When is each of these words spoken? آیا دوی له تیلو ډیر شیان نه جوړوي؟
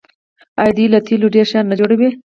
آیا 0.59 0.71
دوی 0.77 0.85
له 0.93 0.99
تیلو 1.07 1.27
ډیر 1.35 1.45
شیان 1.51 1.65
نه 1.71 1.75
جوړوي؟ 1.79 2.09